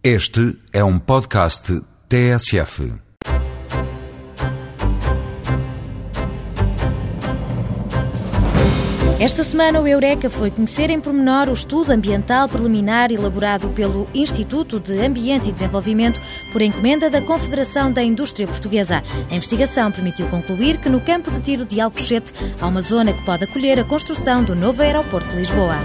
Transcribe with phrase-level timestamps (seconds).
[0.00, 2.94] Este é um podcast TSF.
[9.18, 14.78] Esta semana, o Eureka foi conhecer em pormenor o estudo ambiental preliminar elaborado pelo Instituto
[14.78, 16.20] de Ambiente e Desenvolvimento
[16.52, 19.02] por encomenda da Confederação da Indústria Portuguesa.
[19.28, 23.24] A investigação permitiu concluir que no campo de tiro de Alcochete há uma zona que
[23.24, 25.78] pode acolher a construção do novo aeroporto de Lisboa.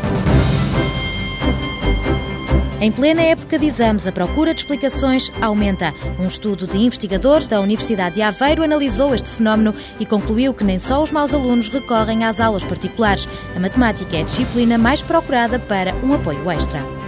[2.84, 5.94] Em plena época de exames, a procura de explicações aumenta.
[6.20, 10.78] Um estudo de investigadores da Universidade de Aveiro analisou este fenómeno e concluiu que nem
[10.78, 13.26] só os maus alunos recorrem às aulas particulares.
[13.56, 17.03] A matemática é a disciplina mais procurada para um apoio extra.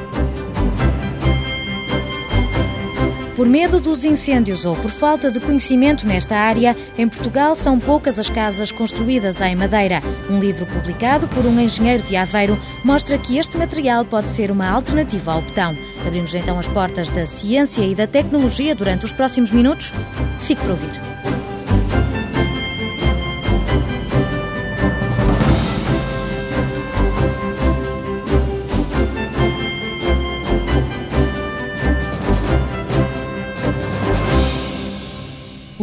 [3.36, 8.18] Por medo dos incêndios ou por falta de conhecimento nesta área, em Portugal são poucas
[8.18, 10.02] as casas construídas em madeira.
[10.30, 14.70] Um livro publicado por um engenheiro de Aveiro mostra que este material pode ser uma
[14.70, 15.76] alternativa ao betão.
[16.08, 19.92] Abrimos então as portas da ciência e da tecnologia durante os próximos minutos.
[20.40, 21.15] Fique para ouvir.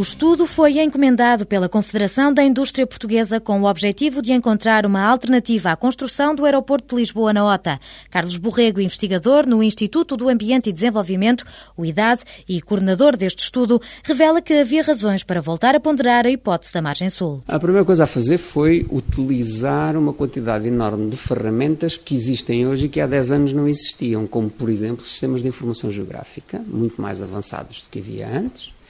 [0.02, 5.00] O estudo foi encomendado pela Confederação da Indústria Portuguesa com o objetivo de encontrar uma
[5.00, 7.78] alternativa à construção do aeroporto de Lisboa na OTA.
[8.10, 11.44] Carlos Borrego, investigador no Instituto do Ambiente e Desenvolvimento,
[11.76, 16.30] o IDAD, e coordenador deste estudo, revela que havia razões para voltar a ponderar a
[16.30, 17.40] hipótese da margem sul.
[17.46, 22.86] A primeira coisa a fazer foi utilizar uma quantidade enorme de ferramentas que existem hoje
[22.86, 27.00] e que há 10 anos não existiam, como, por exemplo, sistemas de informação geográfica, muito
[27.00, 28.81] mais avançados do que havia antes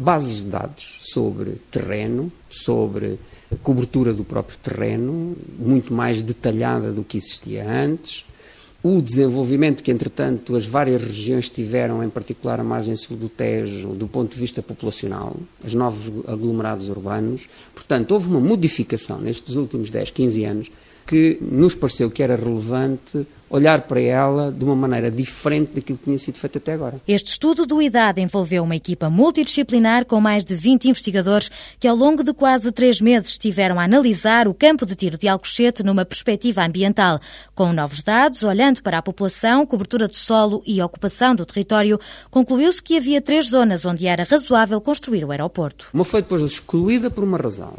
[0.00, 3.18] bases de dados sobre terreno, sobre
[3.62, 8.24] cobertura do próprio terreno, muito mais detalhada do que existia antes.
[8.82, 13.88] O desenvolvimento que, entretanto, as várias regiões tiveram, em particular a margem sul do Tejo,
[13.88, 17.46] do ponto de vista populacional, os novos aglomerados urbanos.
[17.74, 20.70] Portanto, houve uma modificação nestes últimos 10, 15 anos
[21.06, 26.04] que nos pareceu que era relevante olhar para ela de uma maneira diferente daquilo que
[26.04, 27.00] tinha sido feito até agora.
[27.06, 31.50] Este estudo do IDAD envolveu uma equipa multidisciplinar com mais de 20 investigadores
[31.80, 35.26] que ao longo de quase três meses estiveram a analisar o campo de tiro de
[35.26, 37.18] Alcochete numa perspectiva ambiental.
[37.52, 41.98] Com novos dados, olhando para a população, cobertura de solo e ocupação do território,
[42.30, 45.88] concluiu-se que havia três zonas onde era razoável construir o aeroporto.
[45.92, 47.74] Uma foi depois excluída por uma razão,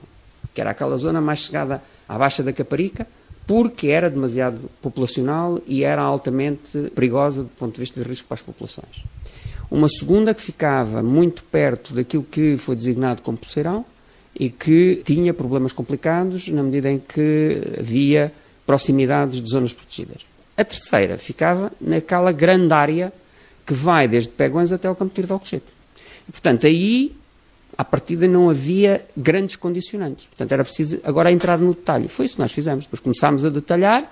[0.54, 3.08] que era aquela zona mais chegada à Baixa da Caparica,
[3.48, 8.36] porque era demasiado populacional e era altamente perigosa do ponto de vista de risco para
[8.36, 9.04] as populações.
[9.70, 13.86] Uma segunda que ficava muito perto daquilo que foi designado como poceirão
[14.38, 18.34] e que tinha problemas complicados na medida em que havia
[18.66, 20.26] proximidades de zonas protegidas.
[20.58, 23.14] A terceira ficava naquela grande área
[23.66, 25.66] que vai desde Pegões até o Campo de Tiro de Alcochete.
[26.30, 27.16] Portanto, aí
[27.78, 30.26] à partida não havia grandes condicionantes.
[30.26, 32.08] Portanto, era preciso agora entrar no detalhe.
[32.08, 32.86] Foi isso que nós fizemos.
[32.86, 34.12] Depois começámos a detalhar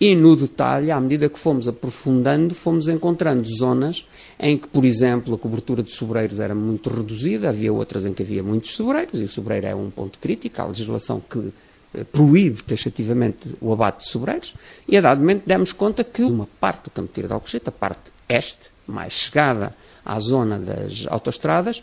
[0.00, 4.04] e no detalhe, à medida que fomos aprofundando, fomos encontrando zonas
[4.36, 8.20] em que, por exemplo, a cobertura de sobreiros era muito reduzida, havia outras em que
[8.20, 11.52] havia muitos sobreiros, e o sobreiro é um ponto crítico, há legislação que
[11.94, 14.52] eh, proíbe taxativamente o abate de sobreiros,
[14.88, 17.68] e a dado momento demos conta que uma parte do Campo de Tiro de Alcochete,
[17.68, 19.72] a parte este, mais chegada
[20.04, 21.80] à zona das autoestradas,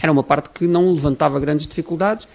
[0.00, 2.28] era uma parte que não levantava grandes dificuldades,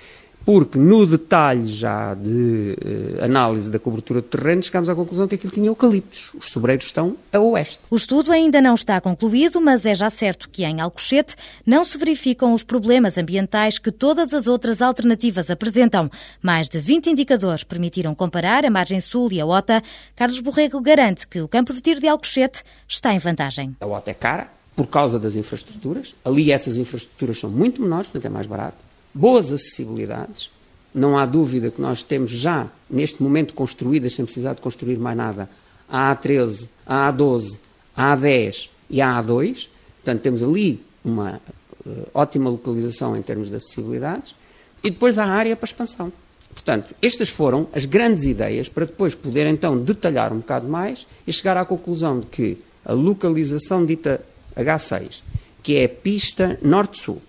[0.45, 2.75] porque no detalhe já de
[3.19, 6.31] uh, análise da cobertura de terreno chegámos à conclusão que aquilo tinha eucaliptos.
[6.33, 7.79] Os sobreiros estão a oeste.
[7.89, 11.35] O estudo ainda não está concluído, mas é já certo que em Alcochete
[11.65, 16.09] não se verificam os problemas ambientais que todas as outras alternativas apresentam.
[16.41, 19.81] Mais de 20 indicadores permitiram comparar a margem sul e a OTA.
[20.15, 23.75] Carlos Borrego garante que o campo de tiro de Alcochete está em vantagem.
[23.79, 26.15] A OTA é cara, por causa das infraestruturas.
[26.23, 28.77] Ali essas infraestruturas são muito menores, portanto é mais barato.
[29.13, 30.49] Boas acessibilidades.
[30.93, 35.15] Não há dúvida que nós temos já, neste momento, construídas, sem precisar de construir mais
[35.15, 35.49] nada,
[35.87, 37.59] a A13, a A12,
[37.95, 39.67] a A10 e a A2.
[39.97, 41.41] Portanto, temos ali uma
[41.85, 44.35] uh, ótima localização em termos de acessibilidades.
[44.83, 46.11] E depois há a área para expansão.
[46.53, 51.31] Portanto, estas foram as grandes ideias para depois poder então detalhar um bocado mais e
[51.31, 54.21] chegar à conclusão de que a localização dita
[54.55, 55.21] H6,
[55.63, 57.21] que é a pista norte-sul.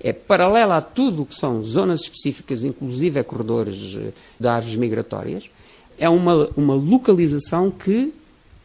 [0.00, 4.76] É paralela a tudo o que são zonas específicas, inclusive a corredores eh, de árvores
[4.76, 5.50] migratórias.
[5.98, 8.12] É uma, uma localização que,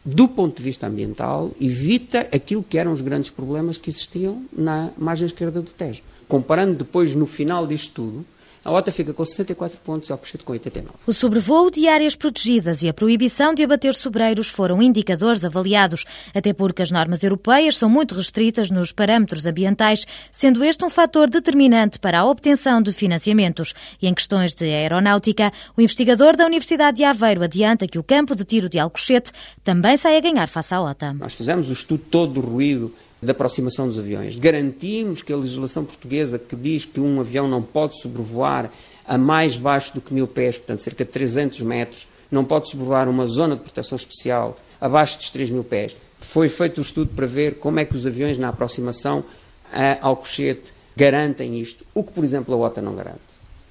[0.04, 4.90] do ponto de vista ambiental, evita aquilo que eram os grandes problemas que existiam na
[4.98, 6.02] margem esquerda do Tejo.
[6.28, 8.26] Comparando depois, no final disto tudo,
[8.64, 10.94] A OTA fica com 64 pontos e Alcochete com 89.
[11.06, 16.52] O sobrevoo de áreas protegidas e a proibição de abater sobreiros foram indicadores avaliados, até
[16.52, 21.98] porque as normas europeias são muito restritas nos parâmetros ambientais, sendo este um fator determinante
[21.98, 23.74] para a obtenção de financiamentos.
[24.00, 28.36] E em questões de aeronáutica, o investigador da Universidade de Aveiro adianta que o campo
[28.36, 29.32] de tiro de Alcochete
[29.64, 31.12] também sai a ganhar face à OTA.
[31.14, 34.36] Nós fizemos o estudo todo do ruído da aproximação dos aviões.
[34.36, 38.70] Garantimos que a legislação portuguesa que diz que um avião não pode sobrevoar
[39.06, 43.08] a mais baixo do que mil pés, portanto cerca de 300 metros, não pode sobrevoar
[43.08, 45.94] uma zona de proteção especial abaixo dos 3 mil pés.
[46.20, 49.24] Foi feito o um estudo para ver como é que os aviões na aproximação
[50.00, 53.20] ao cochete garantem isto, o que, por exemplo, a OTA não garante.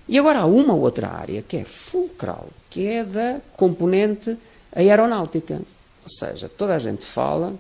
[0.08, 4.36] E agora há uma outra área que é fulcral, que é da componente
[4.74, 5.56] aeronáutica.
[6.04, 7.54] Ou seja, toda a gente fala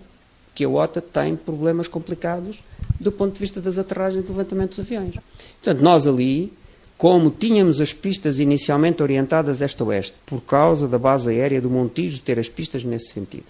[0.53, 2.57] que a OTA tem problemas complicados
[2.99, 5.15] do ponto de vista das aterragens e do levantamento dos aviões.
[5.63, 6.53] Portanto, nós ali,
[6.97, 12.37] como tínhamos as pistas inicialmente orientadas este-oeste, por causa da base aérea do Montijo ter
[12.37, 13.45] as pistas nesse sentido,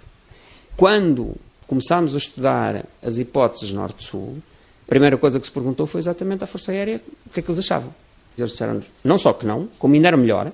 [0.78, 1.36] quando
[1.68, 4.38] começámos a estudar as hipóteses norte-sul,
[4.86, 7.50] a primeira coisa que se perguntou foi exatamente à Força Aérea o que é que
[7.50, 7.94] eles achavam.
[8.38, 10.52] Eles disseram não só que não, como ainda era melhor,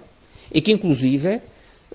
[0.52, 1.42] e que inclusive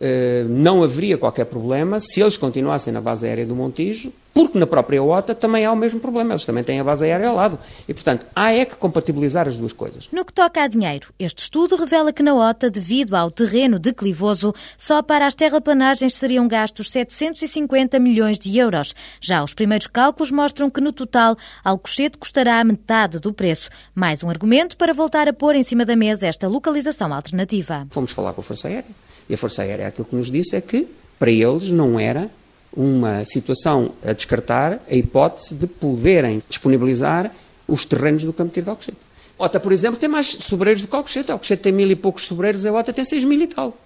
[0.01, 4.67] eh, não haveria qualquer problema se eles continuassem na base aérea do Montijo, porque na
[4.67, 7.59] própria OTA também há o mesmo problema, eles também têm a base aérea ao lado.
[7.87, 10.09] E, portanto, há é que compatibilizar as duas coisas.
[10.11, 14.55] No que toca a dinheiro, este estudo revela que na OTA, devido ao terreno declivoso,
[14.79, 18.95] só para as terraplanagens seriam gastos 750 milhões de euros.
[19.21, 23.69] Já os primeiros cálculos mostram que, no total, Alcochete custará a metade do preço.
[23.95, 27.87] Mais um argumento para voltar a pôr em cima da mesa esta localização alternativa.
[27.91, 28.85] Fomos falar com a Força Aérea
[29.29, 30.89] e a Força Aérea aquilo que nos disse é que,
[31.19, 32.31] para eles, não era
[32.75, 37.31] uma situação a descartar a hipótese de poderem disponibilizar
[37.69, 38.99] os terrenos do campo de tiro de Alcochete.
[39.39, 41.33] OTA, por exemplo, tem mais sobreiros do que Alcochete.
[41.33, 43.77] Alcochete tem mil e poucos sobreiros, a OTA tem seis mil e tal.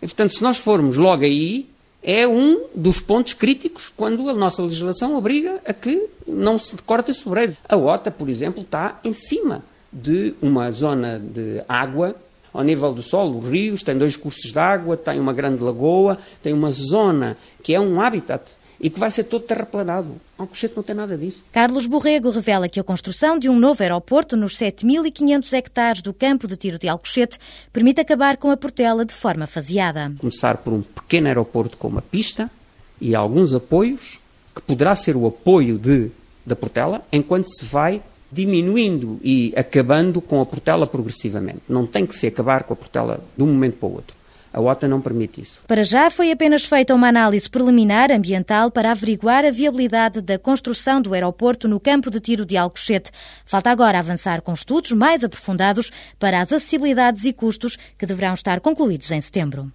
[0.00, 1.66] E, portanto, se nós formos logo aí,
[2.02, 7.12] é um dos pontos críticos quando a nossa legislação obriga a que não se corte
[7.12, 7.56] sobreiros.
[7.68, 9.62] A OTA, por exemplo, está em cima
[9.92, 12.14] de uma zona de água
[12.56, 16.52] ao nível do solo, rios, tem dois cursos de água, tem uma grande lagoa, tem
[16.52, 18.42] uma zona que é um habitat
[18.80, 20.16] e que vai ser todo terraplanado.
[20.38, 21.42] Alcochete não tem nada disso.
[21.52, 26.46] Carlos Borrego revela que a construção de um novo aeroporto nos 7.500 hectares do campo
[26.46, 27.38] de tiro de Alcochete
[27.72, 30.12] permite acabar com a Portela de forma faseada.
[30.18, 32.50] Começar por um pequeno aeroporto com uma pista
[33.00, 34.18] e alguns apoios,
[34.54, 36.10] que poderá ser o apoio de,
[36.44, 41.60] da Portela, enquanto se vai diminuindo e acabando com a Portela progressivamente.
[41.68, 44.16] Não tem que se acabar com a Portela de um momento para o outro.
[44.56, 45.60] A OTA não permite isso.
[45.66, 51.02] Para já foi apenas feita uma análise preliminar ambiental para averiguar a viabilidade da construção
[51.02, 53.10] do aeroporto no campo de tiro de Alcochete.
[53.44, 58.60] Falta agora avançar com estudos mais aprofundados para as acessibilidades e custos que deverão estar
[58.60, 59.70] concluídos em setembro.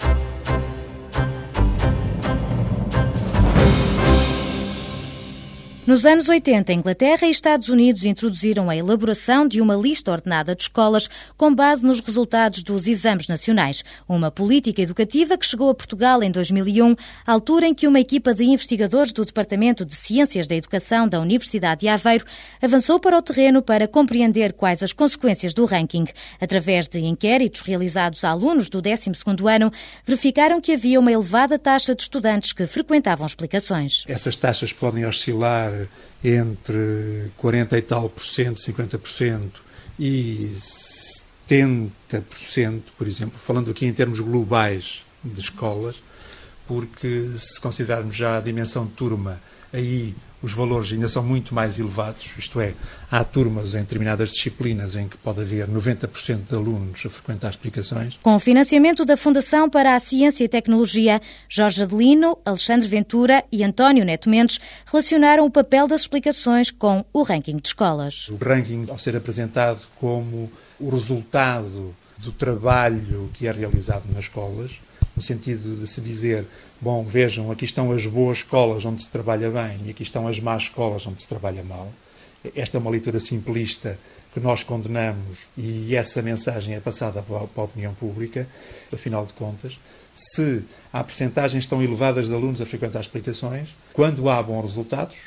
[5.88, 10.62] Nos anos 80, Inglaterra e Estados Unidos introduziram a elaboração de uma lista ordenada de
[10.62, 13.84] escolas com base nos resultados dos exames nacionais.
[14.08, 16.96] Uma política educativa que chegou a Portugal em 2001,
[17.26, 21.82] altura em que uma equipa de investigadores do Departamento de Ciências da Educação da Universidade
[21.82, 22.26] de Aveiro
[22.62, 26.06] avançou para o terreno para compreender quais as consequências do ranking.
[26.40, 29.72] Através de inquéritos realizados a alunos do 12º ano,
[30.06, 34.04] verificaram que havia uma elevada taxa de estudantes que frequentavam explicações.
[34.08, 35.71] Essas taxas podem oscilar
[36.24, 39.64] entre 40 e tal por cento, 50 por cento
[40.00, 40.52] e
[41.50, 45.98] 70%, por exemplo, falando aqui em termos globais de escolas,
[46.68, 49.42] porque se considerarmos já a dimensão de turma,
[49.74, 52.74] aí os valores ainda são muito mais elevados, isto é,
[53.12, 58.18] há turmas em determinadas disciplinas em que pode haver 90% de alunos a frequentar explicações.
[58.22, 63.64] Com o financiamento da Fundação para a Ciência e Tecnologia, Jorge Adelino, Alexandre Ventura e
[63.64, 68.30] António Neto Mendes relacionaram o papel das explicações com o ranking de escolas.
[68.30, 74.72] O ranking, ao ser apresentado como o resultado do trabalho que é realizado nas escolas,
[75.16, 76.46] no sentido de se dizer,
[76.82, 80.40] bom, vejam, aqui estão as boas escolas onde se trabalha bem e aqui estão as
[80.40, 81.92] más escolas onde se trabalha mal.
[82.56, 84.00] Esta é uma leitura simplista
[84.34, 88.48] que nós condenamos e essa mensagem é passada para a opinião pública,
[88.92, 89.78] afinal de contas,
[90.16, 95.18] se há percentagens tão elevadas de alunos a frequentar explicações, quando há bons resultados,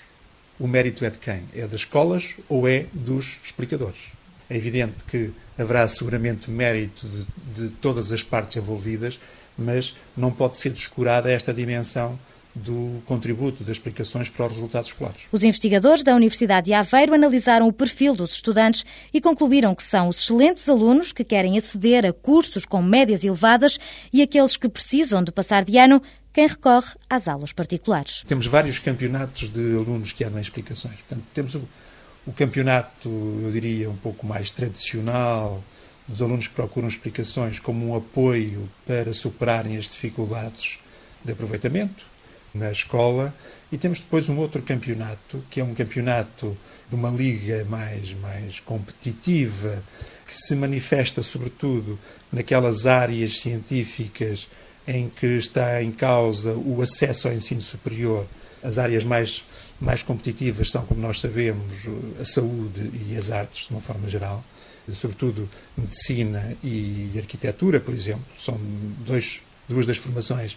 [0.58, 1.42] o mérito é de quem?
[1.54, 4.12] É das escolas ou é dos explicadores?
[4.49, 9.18] É evidente que haverá seguramente mérito de, de todas as partes envolvidas,
[9.56, 12.18] mas não pode ser descurada esta dimensão
[12.54, 15.23] do contributo das explicações para os resultados escolares.
[15.32, 20.08] Os investigadores da Universidade de Aveiro analisaram o perfil dos estudantes e concluíram que são
[20.08, 23.78] os excelentes alunos que querem aceder a cursos com médias elevadas
[24.12, 26.00] e aqueles que precisam de passar de ano
[26.32, 28.25] quem recorre às aulas particulares.
[28.26, 30.96] Temos vários campeonatos de alunos que andam em explicações.
[30.96, 31.62] Portanto, temos o,
[32.26, 35.62] o campeonato, eu diria, um pouco mais tradicional,
[36.06, 40.78] dos alunos procuram explicações como um apoio para superarem as dificuldades
[41.25, 42.04] de aproveitamento
[42.54, 43.34] na escola.
[43.73, 46.56] E temos depois um outro campeonato, que é um campeonato
[46.88, 49.82] de uma liga mais, mais competitiva,
[50.26, 51.99] que se manifesta sobretudo
[52.32, 54.49] naquelas áreas científicas
[54.87, 58.26] em que está em causa o acesso ao ensino superior.
[58.62, 59.42] As áreas mais,
[59.80, 61.87] mais competitivas são, como nós sabemos,
[62.20, 64.44] a saúde e as artes, de uma forma geral
[64.92, 68.58] sobretudo medicina e arquitetura, por exemplo, são
[69.06, 70.56] dois, duas das formações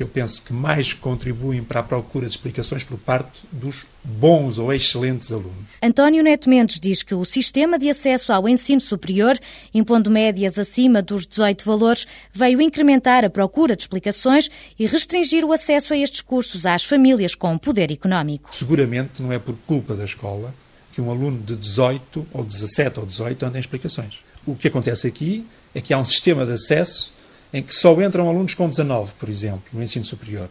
[0.00, 4.56] que eu penso que mais contribuem para a procura de explicações por parte dos bons
[4.56, 5.52] ou excelentes alunos.
[5.82, 9.38] António Neto Mendes diz que o sistema de acesso ao ensino superior,
[9.74, 15.52] impondo médias acima dos 18 valores, veio incrementar a procura de explicações e restringir o
[15.52, 18.54] acesso a estes cursos às famílias com poder económico.
[18.54, 20.54] Seguramente não é por culpa da escola
[20.92, 24.20] que um aluno de 18 ou 17 ou 18 anda em explicações.
[24.46, 27.12] O que acontece aqui é que há um sistema de acesso
[27.52, 30.48] em que só entram alunos com 19, por exemplo, no ensino superior.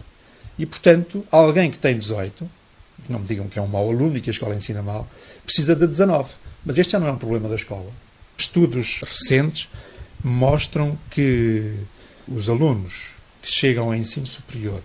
[0.57, 2.49] E, portanto, alguém que tem 18,
[3.07, 5.07] não me digam que é um mau aluno e que a escola ensina mal,
[5.45, 6.29] precisa de 19.
[6.65, 7.89] Mas este já não é um problema da escola.
[8.37, 9.69] Estudos recentes
[10.23, 11.73] mostram que
[12.27, 14.81] os alunos que chegam ao ensino superior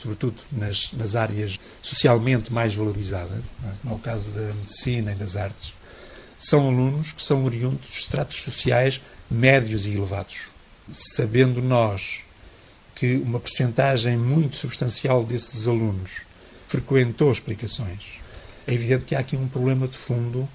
[0.00, 3.70] sobretudo nas, nas áreas socialmente mais valorizadas, é?
[3.84, 5.74] no caso da medicina e das artes,
[6.38, 9.00] são alunos que são oriundos de estratos sociais
[9.30, 10.48] médios e elevados.
[10.90, 12.20] Sabendo nós
[12.94, 16.22] que uma percentagem muito substancial desses alunos
[16.66, 18.18] frequentou explicações,
[18.66, 20.48] é evidente que há aqui um problema de fundo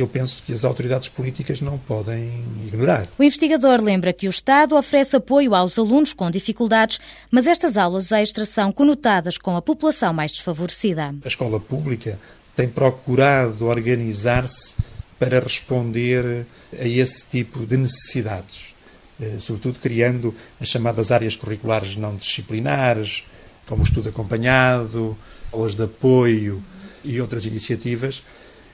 [0.00, 3.08] eu penso que as autoridades políticas não podem ignorar.
[3.18, 7.00] O investigador lembra que o Estado oferece apoio aos alunos com dificuldades,
[7.30, 11.14] mas estas aulas extras são conotadas com a população mais desfavorecida.
[11.24, 12.18] A escola pública
[12.54, 14.74] tem procurado organizar-se
[15.18, 16.46] para responder
[16.78, 18.74] a esse tipo de necessidades,
[19.20, 23.24] eh, sobretudo criando as chamadas áreas curriculares não disciplinares,
[23.66, 25.16] como o estudo acompanhado,
[25.52, 26.62] aulas de apoio
[27.04, 28.22] e outras iniciativas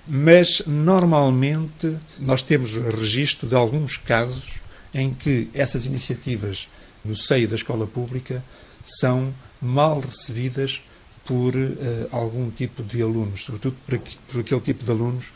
[0.07, 4.61] mas normalmente nós temos registro de alguns casos
[4.93, 6.69] em que essas iniciativas
[7.05, 8.43] no seio da escola pública
[8.85, 10.83] são mal recebidas
[11.25, 15.27] por uh, algum tipo de alunos, sobretudo por, aquele tipo de alunos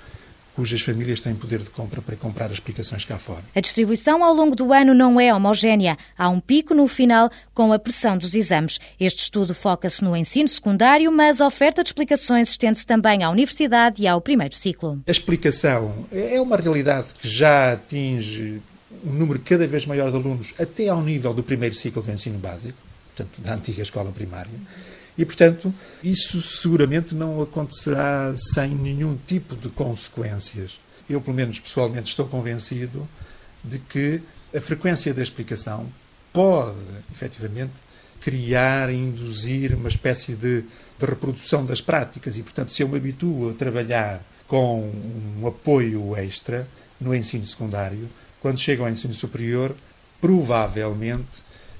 [0.59, 3.45] cujas famílias têm poder de compra para comprar as explicações cá fora.
[3.55, 5.97] A distribuição ao longo do ano não é homogénea.
[6.19, 8.81] Há um pico no final com a pressão dos exames.
[8.99, 14.03] Este estudo foca-se no ensino secundário, mas a oferta de explicações estende-se também à universidade
[14.03, 15.01] e ao primeiro ciclo.
[15.07, 18.61] A explicação é uma realidade que já atinge
[19.07, 22.37] um número cada vez maior de alunos, até ao nível do primeiro ciclo do ensino
[22.37, 22.77] básico,
[23.15, 24.51] portanto, da antiga escola primária.
[25.19, 30.79] E, portanto, isso seguramente não acontecerá sem nenhum tipo de consequências.
[31.11, 33.07] Eu, pelo menos pessoalmente, estou convencido
[33.65, 34.23] de que
[34.55, 35.89] a frequência da explicação
[36.33, 36.79] pode,
[37.13, 37.73] efetivamente,
[38.21, 42.37] criar induzir uma espécie de, de reprodução das práticas.
[42.37, 44.91] E, portanto, se eu me habituo a trabalhar com
[45.41, 46.67] um apoio extra
[47.01, 48.09] no ensino secundário,
[48.41, 49.75] quando chego ao ensino superior,
[50.21, 51.27] provavelmente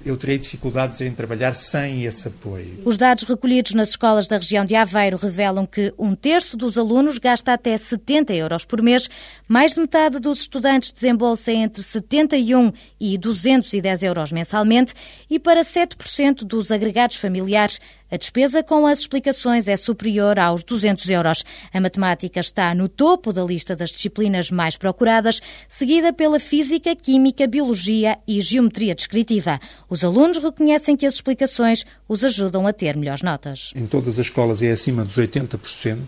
[0.05, 2.81] eu terei dificuldades em trabalhar sem esse apoio.
[2.85, 7.19] Os dados recolhidos nas escolas da região de Aveiro revelam que um terço dos alunos
[7.19, 9.09] gasta até 70 euros por mês,
[9.47, 14.95] mais de metade dos estudantes desembolsa entre 71 e 210 euros mensalmente
[15.29, 21.09] e para 7% dos agregados familiares a despesa com as explicações é superior aos 200
[21.11, 21.45] euros.
[21.73, 27.47] A matemática está no topo da lista das disciplinas mais procuradas, seguida pela física, química,
[27.47, 29.61] biologia e geometria descritiva.
[29.89, 33.73] Os alunos reconhecem que as explicações os ajudam a ter melhores notas.
[33.77, 35.99] Em todas as escolas é acima dos 80%,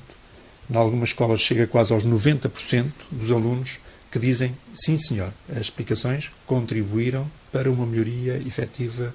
[0.70, 3.78] em algumas escolas chega quase aos 90% dos alunos
[4.10, 9.14] que dizem sim, senhor, as explicações contribuíram para uma melhoria efetiva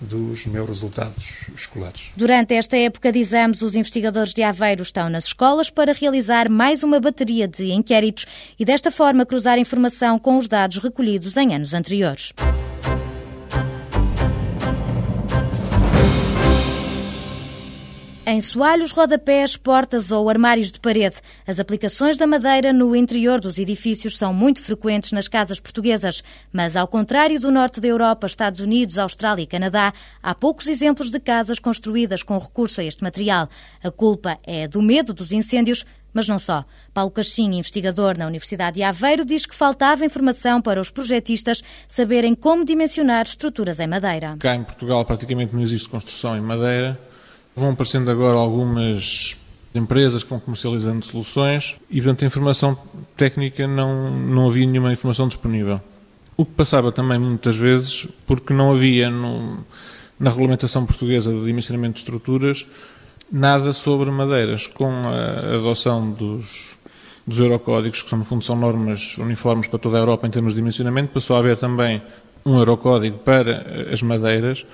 [0.00, 2.06] dos meus resultados escolares.
[2.16, 6.82] Durante esta época de exames, os investigadores de Aveiro estão nas escolas para realizar mais
[6.82, 8.26] uma bateria de inquéritos
[8.58, 12.32] e desta forma cruzar informação com os dados recolhidos em anos anteriores.
[18.28, 21.14] Em soalhos, rodapés, portas ou armários de parede,
[21.46, 26.24] as aplicações da madeira no interior dos edifícios são muito frequentes nas casas portuguesas.
[26.52, 31.08] Mas, ao contrário do norte da Europa, Estados Unidos, Austrália e Canadá, há poucos exemplos
[31.08, 33.48] de casas construídas com recurso a este material.
[33.80, 36.64] A culpa é do medo dos incêndios, mas não só.
[36.92, 42.34] Paulo Caixinho, investigador na Universidade de Aveiro, diz que faltava informação para os projetistas saberem
[42.34, 44.36] como dimensionar estruturas em madeira.
[44.40, 46.98] Cá em Portugal praticamente não existe construção em madeira.
[47.56, 49.34] Vão aparecendo agora algumas
[49.74, 52.78] empresas que vão comercializando soluções e, portanto, a informação
[53.16, 55.80] técnica não, não havia nenhuma informação disponível.
[56.36, 59.64] O que passava também muitas vezes porque não havia no,
[60.20, 62.66] na regulamentação portuguesa de dimensionamento de estruturas
[63.32, 64.66] nada sobre madeiras.
[64.66, 66.76] Com a adoção dos,
[67.26, 70.52] dos Eurocódigos, que são, no fundo são normas uniformes para toda a Europa em termos
[70.52, 72.02] de dimensionamento, passou a haver também
[72.44, 74.66] um Eurocódigo para as madeiras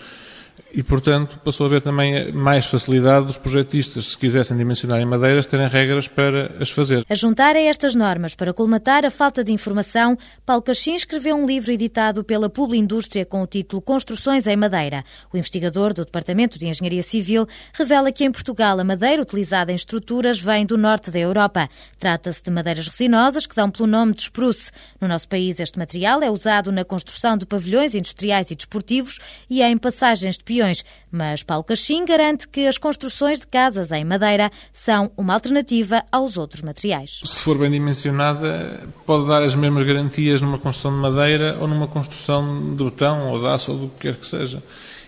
[0.75, 5.45] e, portanto, passou a haver também mais facilidade dos projetistas, se quisessem dimensionar em madeiras,
[5.45, 7.05] terem regras para as fazer.
[7.09, 10.17] A juntar a estas normas para colmatar a falta de informação,
[10.47, 15.05] Paulo Cachim escreveu um livro editado pela Indústria com o título Construções em Madeira.
[15.33, 19.75] O investigador do Departamento de Engenharia Civil revela que em Portugal a madeira utilizada em
[19.75, 21.69] estruturas vem do norte da Europa.
[21.99, 24.71] Trata-se de madeiras resinosas que dão pelo nome de spruce.
[25.01, 29.19] No nosso país, este material é usado na construção de pavilhões industriais e desportivos
[29.51, 34.05] e em passagens de peões mas Paulo Cachim garante que as construções de casas em
[34.05, 37.21] madeira são uma alternativa aos outros materiais.
[37.25, 41.87] Se for bem dimensionada, pode dar as mesmas garantias numa construção de madeira ou numa
[41.87, 44.63] construção de betão ou de aço ou do que quer que seja.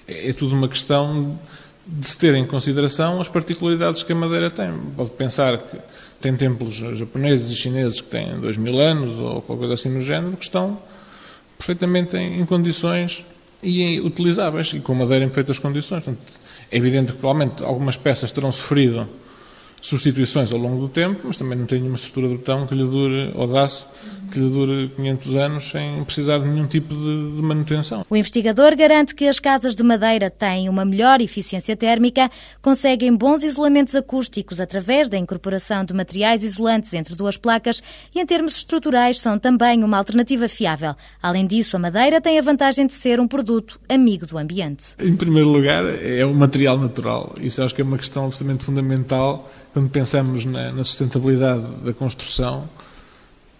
[0.06, 1.38] É, é tudo uma questão
[1.86, 4.72] de se ter em consideração as particularidades que a madeira tem.
[4.96, 5.78] Pode pensar que
[6.20, 10.02] tem templos japoneses e chineses que têm dois mil anos ou qualquer coisa assim no
[10.02, 10.78] género, que estão
[11.56, 13.24] perfeitamente em condições
[13.64, 16.04] e utilizáveis e com madeira em perfeitas condições.
[16.04, 16.22] Portanto,
[16.70, 19.08] é evidente que provavelmente algumas peças terão sofrido
[19.84, 22.84] substituições ao longo do tempo, mas também não tem nenhuma estrutura de botão que lhe
[22.84, 23.86] dure, ou de aço,
[24.32, 28.02] que lhe dure 500 anos sem precisar de nenhum tipo de, de, manutenção.
[28.08, 32.30] O investigador garante que as casas de madeira têm uma melhor eficiência térmica,
[32.62, 37.82] conseguem bons isolamentos acústicos através da incorporação de materiais isolantes entre duas placas
[38.14, 40.94] e, em termos estruturais, são também uma alternativa fiável.
[41.22, 44.94] Além disso, a madeira tem a vantagem de ser um produto amigo do ambiente.
[44.98, 47.34] Em primeiro lugar, é um material natural.
[47.38, 52.68] Isso acho que é uma questão absolutamente fundamental quando pensamos na, na sustentabilidade da construção,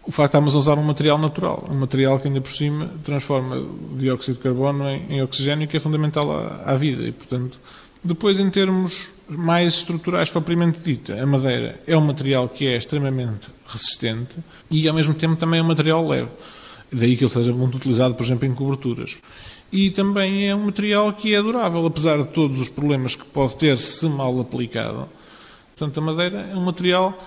[0.06, 2.88] o facto de estarmos a usar um material natural, um material que ainda por cima
[3.03, 7.03] transforma o dióxido de carbono em, em oxigênio, que é fundamental à, à, vida.
[7.03, 7.59] E, portanto,
[8.03, 8.94] depois, em termos
[9.29, 14.37] mais estruturais propriamente dita, a madeira é um material que é extremamente resistente
[14.70, 16.31] e, ao mesmo tempo, também é um material leve.
[16.92, 19.16] Daí que ele seja muito utilizado, por exemplo, em coberturas.
[19.72, 23.57] E também é um material que é durável, apesar de todos os problemas que pode
[23.57, 25.09] ter se mal aplicado
[25.77, 27.19] Portanto, a madeira é um material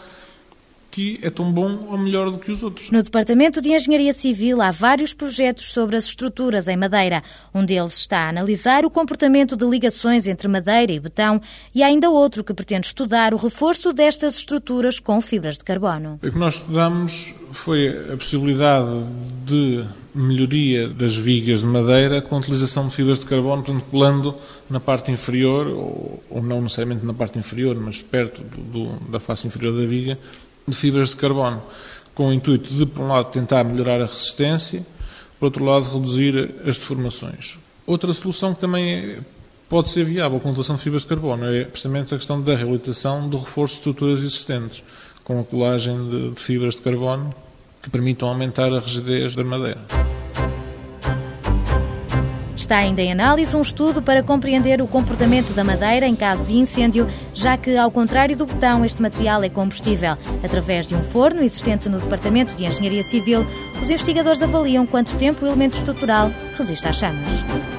[0.98, 2.90] que é tão bom ou melhor do que os outros.
[2.90, 7.22] No Departamento de Engenharia Civil há vários projetos sobre as estruturas em madeira.
[7.54, 11.40] Um deles está a analisar o comportamento de ligações entre madeira e betão
[11.76, 16.18] e há ainda outro que pretende estudar o reforço destas estruturas com fibras de carbono.
[16.24, 18.90] O que nós estudamos foi a possibilidade
[19.46, 24.36] de melhoria das vigas de madeira com a utilização de fibras de carbono, portanto, colando
[24.68, 29.20] na parte inferior, ou, ou não necessariamente na parte inferior, mas perto do, do, da
[29.20, 30.18] face inferior da viga,
[30.68, 31.62] de fibras de carbono,
[32.14, 34.86] com o intuito de, por um lado, tentar melhorar a resistência,
[35.40, 37.58] por outro lado, reduzir as deformações.
[37.86, 39.18] Outra solução que também
[39.70, 42.56] pode ser viável com a utilização de fibras de carbono é precisamente a questão da
[42.56, 44.84] reabilitação do reforço de estruturas existentes,
[45.24, 47.34] com a colagem de, de fibras de carbono
[47.82, 50.17] que permitam aumentar a rigidez da madeira.
[52.58, 56.56] Está ainda em análise um estudo para compreender o comportamento da madeira em caso de
[56.56, 60.18] incêndio, já que, ao contrário do betão, este material é combustível.
[60.44, 63.46] Através de um forno existente no Departamento de Engenharia Civil,
[63.80, 67.77] os investigadores avaliam quanto tempo o elemento estrutural resiste às chamas.